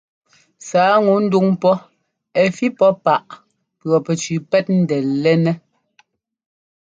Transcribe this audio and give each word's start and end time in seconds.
Sǎa 0.67 0.95
ŋu 1.05 1.13
ndúŋ 1.25 1.47
pɔ́ 1.61 1.75
ɛ́ 2.41 2.45
fí 2.55 2.65
pɔ́ 2.77 2.91
páꞌ 3.03 3.29
pʉɔpɛcʉʉ 3.79 4.35
pɛ́t 4.49 4.65
ńdɛ́lɛ́nɛ́. 4.79 5.55